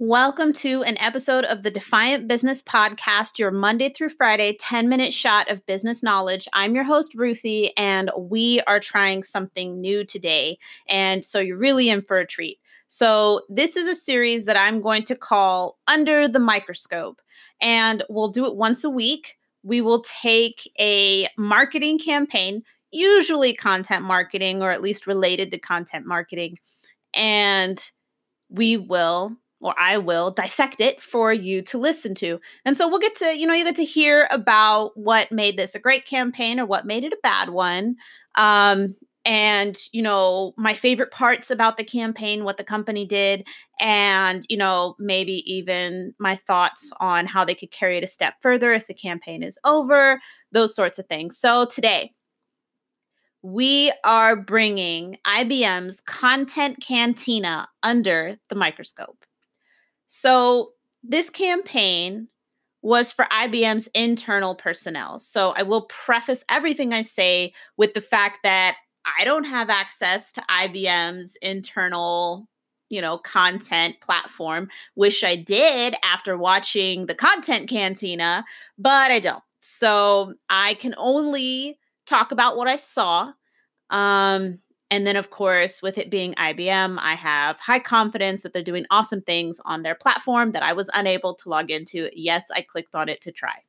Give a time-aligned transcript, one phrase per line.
[0.00, 5.12] Welcome to an episode of the Defiant Business Podcast, your Monday through Friday 10 minute
[5.12, 6.46] shot of business knowledge.
[6.52, 10.56] I'm your host, Ruthie, and we are trying something new today.
[10.88, 12.60] And so you're really in for a treat.
[12.86, 17.20] So, this is a series that I'm going to call Under the Microscope,
[17.60, 19.36] and we'll do it once a week.
[19.64, 22.62] We will take a marketing campaign,
[22.92, 26.60] usually content marketing or at least related to content marketing,
[27.14, 27.90] and
[28.48, 32.40] we will or I will dissect it for you to listen to.
[32.64, 35.74] And so we'll get to, you know, you get to hear about what made this
[35.74, 37.96] a great campaign or what made it a bad one.
[38.36, 38.94] Um,
[39.24, 43.46] and, you know, my favorite parts about the campaign, what the company did,
[43.78, 48.34] and, you know, maybe even my thoughts on how they could carry it a step
[48.40, 50.20] further if the campaign is over,
[50.52, 51.36] those sorts of things.
[51.36, 52.14] So today,
[53.42, 59.24] we are bringing IBM's Content Cantina under the microscope.
[60.08, 62.28] So, this campaign
[62.82, 65.18] was for IBM's internal personnel.
[65.18, 68.76] So, I will preface everything I say with the fact that
[69.18, 72.48] I don't have access to IBM's internal
[72.90, 74.68] you know, content platform.
[74.96, 78.44] Wish I did after watching the content cantina,
[78.78, 79.42] but I don't.
[79.60, 83.32] So I can only talk about what I saw.
[83.90, 84.60] Um,
[84.90, 88.86] and then, of course, with it being IBM, I have high confidence that they're doing
[88.90, 92.08] awesome things on their platform that I was unable to log into.
[92.14, 93.62] Yes, I clicked on it to try.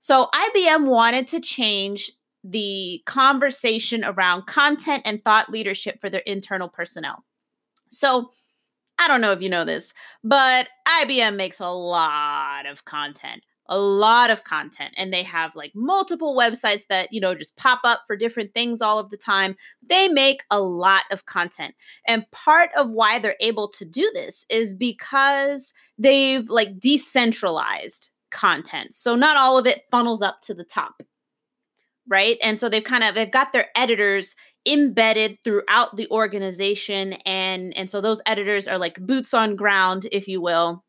[0.00, 2.10] So, IBM wanted to change
[2.42, 7.24] the conversation around content and thought leadership for their internal personnel.
[7.90, 8.30] So,
[8.98, 13.78] I don't know if you know this, but IBM makes a lot of content a
[13.78, 18.02] lot of content and they have like multiple websites that you know just pop up
[18.06, 19.56] for different things all of the time.
[19.86, 21.74] They make a lot of content
[22.06, 28.92] and part of why they're able to do this is because they've like decentralized content
[28.92, 31.02] so not all of it funnels up to the top
[32.08, 32.36] right?
[32.42, 34.36] And so they've kind of they've got their editors
[34.66, 40.26] embedded throughout the organization and and so those editors are like boots on ground if
[40.26, 40.83] you will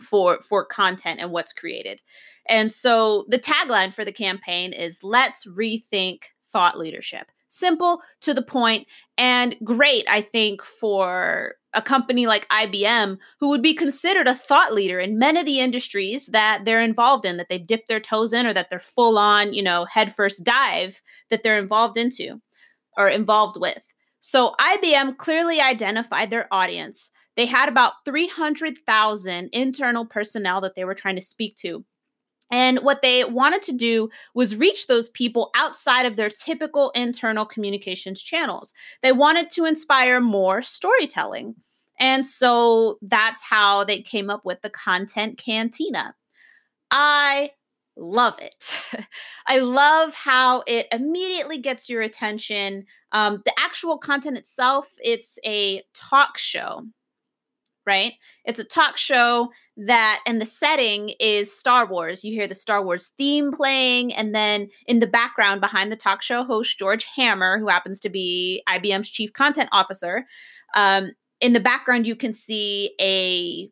[0.00, 2.00] for for content and what's created.
[2.48, 7.26] And so the tagline for the campaign is let's rethink thought leadership.
[7.48, 8.86] Simple to the point
[9.16, 14.72] and great I think for a company like IBM who would be considered a thought
[14.72, 18.32] leader in many of the industries that they're involved in that they've dipped their toes
[18.32, 22.40] in or that they're full on, you know, headfirst dive that they're involved into
[22.96, 23.86] or involved with.
[24.20, 30.94] So IBM clearly identified their audience they had about 300,000 internal personnel that they were
[30.94, 31.84] trying to speak to.
[32.50, 37.44] And what they wanted to do was reach those people outside of their typical internal
[37.44, 38.72] communications channels.
[39.02, 41.56] They wanted to inspire more storytelling.
[41.98, 46.14] And so that's how they came up with the Content Cantina.
[46.90, 47.50] I
[47.96, 48.74] love it.
[49.46, 52.84] I love how it immediately gets your attention.
[53.12, 56.82] Um, the actual content itself, it's a talk show
[57.86, 58.14] right?
[58.44, 62.24] It's a talk show that, and the setting is Star Wars.
[62.24, 66.20] You hear the Star Wars theme playing, and then in the background behind the talk
[66.20, 70.26] show host, George Hammer, who happens to be IBM's chief content officer,
[70.74, 73.70] um, in the background, you can see a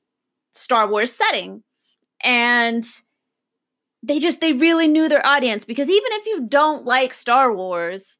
[0.54, 1.62] Star Wars setting.
[2.22, 2.86] And
[4.06, 8.16] they just, they really knew their audience because even if you don't like Star Wars,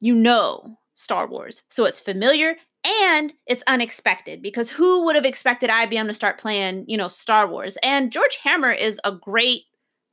[0.00, 1.62] you know Star Wars.
[1.68, 6.84] So it's familiar and it's unexpected because who would have expected IBM to start playing,
[6.88, 7.76] you know, Star Wars?
[7.82, 9.62] And George Hammer is a great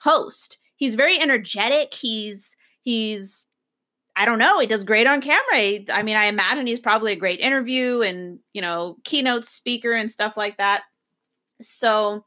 [0.01, 0.59] host.
[0.75, 1.93] He's very energetic.
[1.93, 3.45] He's he's
[4.15, 5.79] I don't know, he does great on camera.
[5.93, 10.11] I mean, I imagine he's probably a great interview and, you know, keynote speaker and
[10.11, 10.83] stuff like that.
[11.61, 12.25] So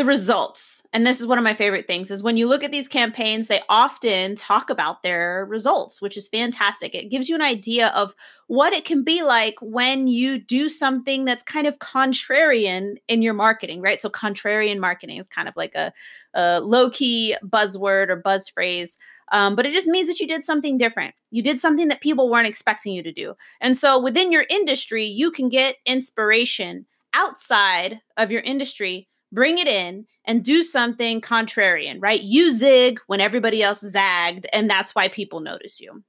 [0.00, 0.82] the results.
[0.94, 3.48] And this is one of my favorite things is when you look at these campaigns
[3.48, 6.94] they often talk about their results which is fantastic.
[6.94, 8.14] It gives you an idea of
[8.46, 13.34] what it can be like when you do something that's kind of contrarian in your
[13.34, 14.00] marketing right?
[14.00, 15.92] So contrarian marketing is kind of like a,
[16.32, 18.96] a low-key buzzword or buzz phrase
[19.32, 21.14] um, but it just means that you did something different.
[21.30, 23.34] You did something that people weren't expecting you to do.
[23.60, 29.68] And so within your industry you can get inspiration outside of your industry bring it
[29.68, 32.22] in and do something contrarian, right?
[32.22, 36.02] You zig when everybody else zagged, and that's why people notice you.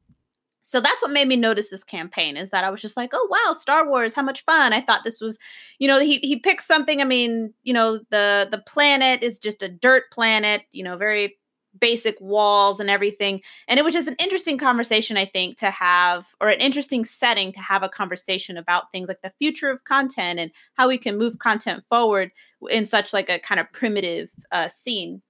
[0.64, 3.28] So that's what made me notice this campaign is that I was just like, oh
[3.30, 4.72] wow, Star Wars, how much fun.
[4.72, 5.38] I thought this was,
[5.80, 7.02] you know, he he picked something.
[7.02, 11.38] I mean, you know, the the planet is just a dirt planet, you know, very
[11.82, 13.42] basic walls and everything.
[13.68, 17.52] And it was just an interesting conversation, I think, to have, or an interesting setting
[17.52, 21.18] to have a conversation about things like the future of content and how we can
[21.18, 22.32] move content forward
[22.70, 25.22] in such like a kind of primitive uh, scene.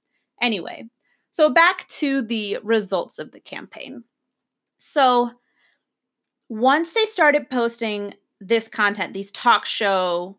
[0.41, 0.85] Anyway,
[1.31, 4.03] so back to the results of the campaign.
[4.77, 5.31] So
[6.49, 10.37] once they started posting this content, these talk show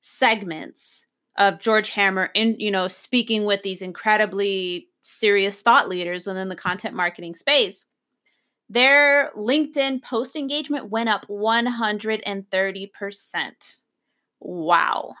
[0.00, 1.06] segments
[1.38, 6.56] of George Hammer in, you know, speaking with these incredibly serious thought leaders within the
[6.56, 7.86] content marketing space,
[8.68, 13.52] their LinkedIn post engagement went up 130%.
[14.40, 15.14] Wow.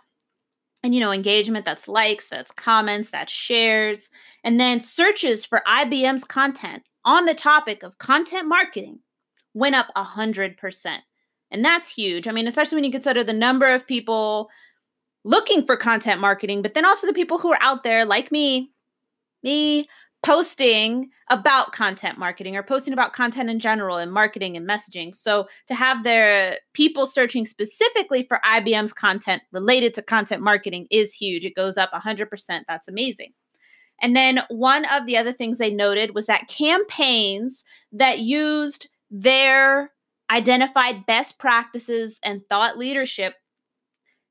[0.82, 4.08] And you know, engagement that's likes, that's comments, that's shares,
[4.44, 8.98] and then searches for IBM's content on the topic of content marketing
[9.54, 10.98] went up 100%.
[11.52, 12.26] And that's huge.
[12.26, 14.48] I mean, especially when you consider the number of people
[15.24, 18.72] looking for content marketing, but then also the people who are out there like me,
[19.46, 19.88] me
[20.22, 25.14] posting about content marketing or posting about content in general and marketing and messaging.
[25.14, 31.12] So to have their people searching specifically for IBM's content related to content marketing is
[31.12, 31.44] huge.
[31.44, 32.28] It goes up 100%.
[32.66, 33.32] That's amazing.
[34.02, 39.92] And then one of the other things they noted was that campaigns that used their
[40.30, 43.34] identified best practices and thought leadership,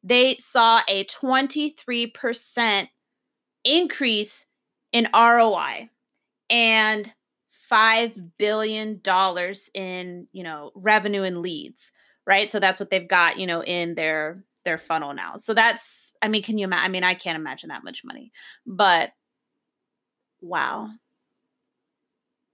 [0.04, 2.88] they saw a 23%
[3.64, 4.46] increase
[4.96, 5.90] in ROI
[6.50, 7.14] and
[7.70, 9.02] $5 billion
[9.74, 11.92] in, you know, revenue and leads,
[12.26, 12.50] right?
[12.50, 15.36] So that's what they've got, you know, in their their funnel now.
[15.36, 16.86] So that's I mean, can you imagine?
[16.86, 18.32] I mean, I can't imagine that much money.
[18.66, 19.12] But
[20.40, 20.90] wow.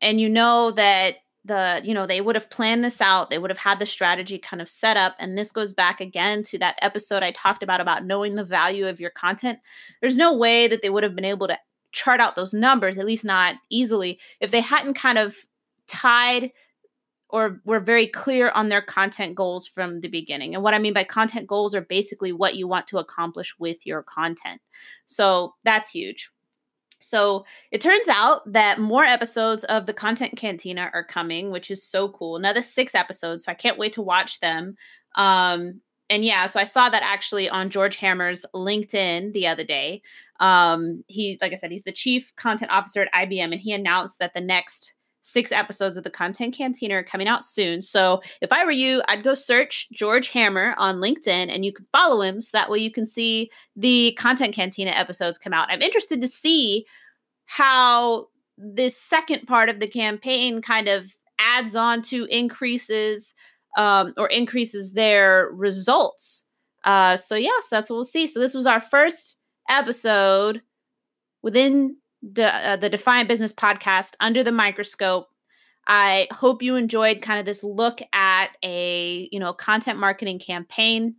[0.02, 3.50] And you know that the you know they would have planned this out they would
[3.50, 6.76] have had the strategy kind of set up and this goes back again to that
[6.84, 9.58] episode i talked about about knowing the value of your content
[10.02, 11.58] there's no way that they would have been able to
[11.92, 15.36] chart out those numbers at least not easily if they hadn't kind of
[15.88, 16.52] tied
[17.30, 20.94] or were very clear on their content goals from the beginning and what i mean
[20.94, 24.62] by content goals are basically what you want to accomplish with your content
[25.08, 26.30] so that's huge
[27.04, 31.84] so it turns out that more episodes of the Content Cantina are coming, which is
[31.84, 32.36] so cool.
[32.36, 33.46] Another six episodes.
[33.46, 34.76] So I can't wait to watch them.
[35.16, 40.02] Um, and yeah, so I saw that actually on George Hammer's LinkedIn the other day.
[40.42, 44.20] Um, he's, like I said, he's the chief content officer at IBM, and he announced
[44.20, 44.94] that the next
[45.24, 47.82] six episodes of the Content Cantina are coming out soon.
[47.82, 51.86] So if I were you, I'd go search George Hammer on LinkedIn and you can
[51.92, 55.70] follow him so that way you can see the Content Cantina episodes come out.
[55.70, 56.86] I'm interested to see
[57.46, 58.28] how
[58.58, 63.34] this second part of the campaign kind of adds on to increases
[63.78, 66.46] um, or increases their results.
[66.84, 68.28] Uh, so yes, that's what we'll see.
[68.28, 69.38] So this was our first
[69.72, 70.62] episode
[71.42, 75.28] within the, uh, the Defiant Business podcast under the microscope.
[75.88, 81.16] I hope you enjoyed kind of this look at a you know content marketing campaign.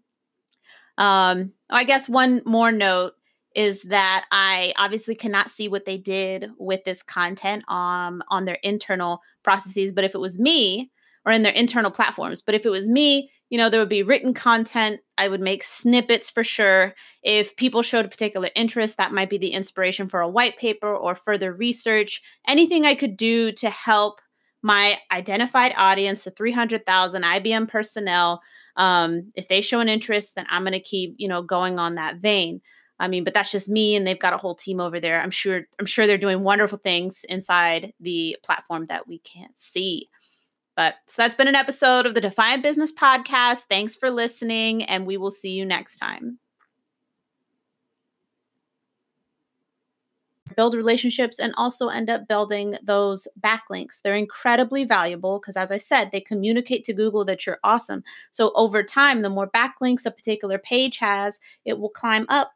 [0.99, 3.15] Um, I guess one more note
[3.57, 8.59] is that I obviously cannot see what they did with this content um, on their
[8.63, 9.93] internal processes.
[9.93, 10.91] But if it was me,
[11.25, 14.03] or in their internal platforms, but if it was me, you know, there would be
[14.03, 15.03] written content.
[15.19, 16.95] I would make snippets for sure.
[17.23, 20.97] If people showed a particular interest, that might be the inspiration for a white paper
[20.97, 22.23] or further research.
[22.49, 24.23] Anything I could do to help
[24.63, 28.41] my identified audience, the 300,000 IBM personnel,
[28.77, 31.97] um, if they show an interest, then I'm going to keep, you know, going on
[31.97, 32.63] that vein.
[32.99, 35.21] I mean, but that's just me, and they've got a whole team over there.
[35.21, 35.65] I'm sure.
[35.79, 40.09] I'm sure they're doing wonderful things inside the platform that we can't see.
[40.77, 43.65] But so that's been an episode of the Defiant Business Podcast.
[43.69, 46.39] Thanks for listening, and we will see you next time.
[50.57, 54.01] Build relationships and also end up building those backlinks.
[54.03, 58.03] They're incredibly valuable because, as I said, they communicate to Google that you're awesome.
[58.33, 62.53] So, over time, the more backlinks a particular page has, it will climb up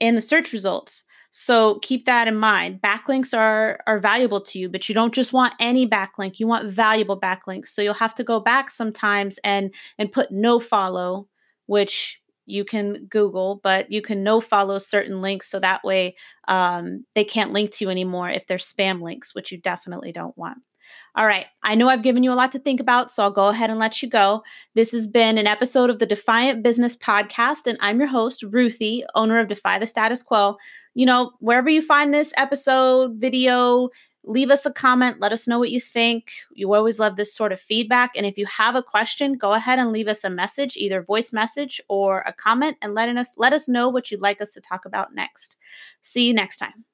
[0.00, 1.04] in the search results.
[1.38, 2.80] So keep that in mind.
[2.80, 6.38] Backlinks are are valuable to you, but you don't just want any backlink.
[6.38, 7.68] You want valuable backlinks.
[7.68, 11.28] So you'll have to go back sometimes and and put no follow,
[11.66, 16.16] which you can Google, but you can no follow certain links so that way
[16.48, 20.38] um, they can't link to you anymore if they're spam links, which you definitely don't
[20.38, 20.56] want.
[21.16, 21.46] All right.
[21.62, 23.78] I know I've given you a lot to think about, so I'll go ahead and
[23.78, 24.42] let you go.
[24.74, 29.02] This has been an episode of the Defiant Business Podcast, and I'm your host, Ruthie,
[29.14, 30.58] owner of Defy the Status Quo.
[30.92, 33.88] You know, wherever you find this episode, video,
[34.24, 35.18] leave us a comment.
[35.18, 36.32] Let us know what you think.
[36.52, 38.10] You always love this sort of feedback.
[38.14, 41.32] And if you have a question, go ahead and leave us a message, either voice
[41.32, 44.60] message or a comment, and letting us let us know what you'd like us to
[44.60, 45.56] talk about next.
[46.02, 46.84] See you next time.